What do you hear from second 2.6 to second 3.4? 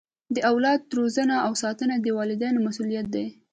مسؤلیت دی.